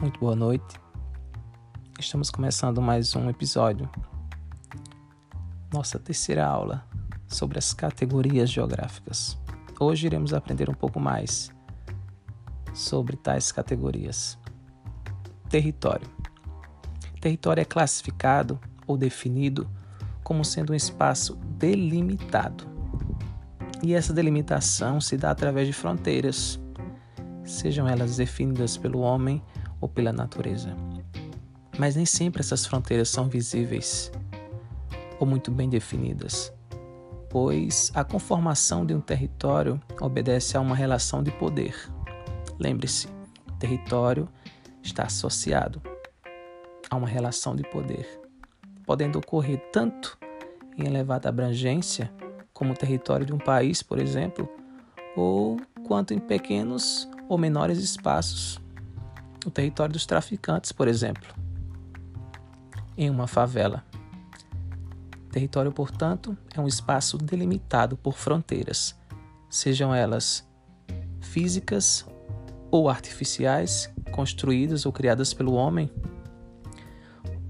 Muito 0.00 0.18
boa 0.18 0.34
noite. 0.34 0.80
Estamos 1.98 2.30
começando 2.30 2.80
mais 2.80 3.14
um 3.14 3.28
episódio. 3.28 3.86
Nossa 5.70 5.98
terceira 5.98 6.46
aula 6.46 6.86
sobre 7.28 7.58
as 7.58 7.74
categorias 7.74 8.48
geográficas. 8.48 9.38
Hoje 9.78 10.06
iremos 10.06 10.32
aprender 10.32 10.70
um 10.70 10.74
pouco 10.74 10.98
mais 10.98 11.50
sobre 12.72 13.14
tais 13.14 13.52
categorias. 13.52 14.38
Território. 15.50 16.08
Território 17.20 17.60
é 17.60 17.66
classificado 17.66 18.58
ou 18.86 18.96
definido 18.96 19.68
como 20.24 20.46
sendo 20.46 20.72
um 20.72 20.76
espaço 20.76 21.34
delimitado. 21.58 22.64
E 23.82 23.92
essa 23.92 24.14
delimitação 24.14 24.98
se 24.98 25.18
dá 25.18 25.30
através 25.30 25.66
de 25.66 25.74
fronteiras, 25.74 26.58
sejam 27.44 27.86
elas 27.86 28.16
definidas 28.16 28.78
pelo 28.78 29.00
homem 29.00 29.42
ou 29.80 29.88
pela 29.88 30.12
natureza. 30.12 30.76
Mas 31.78 31.96
nem 31.96 32.06
sempre 32.06 32.40
essas 32.40 32.66
fronteiras 32.66 33.08
são 33.08 33.28
visíveis 33.28 34.12
ou 35.18 35.26
muito 35.26 35.50
bem 35.50 35.68
definidas, 35.68 36.52
pois 37.28 37.90
a 37.94 38.02
conformação 38.04 38.84
de 38.84 38.94
um 38.94 39.00
território 39.00 39.80
obedece 40.00 40.56
a 40.56 40.60
uma 40.60 40.74
relação 40.74 41.22
de 41.22 41.30
poder. 41.30 41.74
Lembre-se, 42.58 43.08
território 43.60 44.26
está 44.82 45.04
associado 45.04 45.80
a 46.88 46.96
uma 46.96 47.06
relação 47.06 47.54
de 47.54 47.62
poder, 47.62 48.20
podendo 48.84 49.18
ocorrer 49.18 49.60
tanto 49.70 50.18
em 50.76 50.86
elevada 50.86 51.28
abrangência, 51.28 52.10
como 52.52 52.72
o 52.72 52.76
território 52.76 53.24
de 53.24 53.32
um 53.32 53.38
país, 53.38 53.82
por 53.82 53.98
exemplo, 53.98 54.48
ou 55.14 55.58
quanto 55.86 56.14
em 56.14 56.18
pequenos 56.18 57.08
ou 57.28 57.38
menores 57.38 57.78
espaços, 57.78 58.60
o 59.46 59.50
território 59.50 59.92
dos 59.92 60.06
traficantes, 60.06 60.72
por 60.72 60.88
exemplo, 60.88 61.28
em 62.96 63.08
uma 63.08 63.26
favela. 63.26 63.84
Território, 65.30 65.72
portanto, 65.72 66.36
é 66.54 66.60
um 66.60 66.66
espaço 66.66 67.16
delimitado 67.16 67.96
por 67.96 68.14
fronteiras, 68.14 68.98
sejam 69.48 69.94
elas 69.94 70.46
físicas 71.20 72.04
ou 72.70 72.88
artificiais, 72.88 73.92
construídas 74.12 74.86
ou 74.86 74.92
criadas 74.92 75.32
pelo 75.32 75.54
homem, 75.54 75.90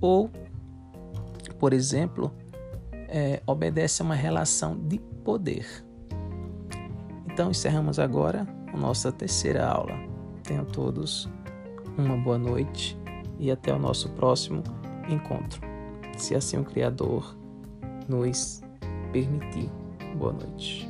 ou, 0.00 0.30
por 1.58 1.72
exemplo, 1.72 2.34
é, 2.92 3.42
obedece 3.46 4.02
a 4.02 4.04
uma 4.04 4.14
relação 4.14 4.76
de 4.76 4.98
poder. 5.24 5.66
Então, 7.26 7.50
encerramos 7.50 7.98
agora 7.98 8.46
a 8.72 8.76
nossa 8.76 9.10
terceira 9.10 9.66
aula. 9.66 9.94
Tenham 10.42 10.64
todos 10.64 11.28
uma 11.96 12.16
boa 12.16 12.38
noite 12.38 12.98
e 13.38 13.50
até 13.50 13.72
o 13.72 13.78
nosso 13.78 14.08
próximo 14.10 14.62
encontro. 15.08 15.60
Se 16.16 16.34
assim 16.34 16.58
o 16.58 16.64
Criador 16.64 17.36
nos 18.08 18.62
permitir. 19.12 19.70
Boa 20.16 20.32
noite. 20.32 20.89